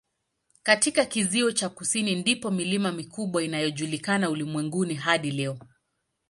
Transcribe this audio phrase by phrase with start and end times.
[0.63, 5.59] Katika kizio cha kusini ndipo milima mikubwa inayojulikana ulimwenguni hadi leo.